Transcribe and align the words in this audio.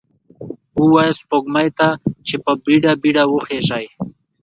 ووایه 0.81 1.13
سپوږمۍ 1.19 1.67
ته، 1.77 1.89
چې 2.27 2.35
په 2.43 2.51
بیړه، 2.63 2.91
بیړه 3.01 3.23
وخیژئ 3.27 3.85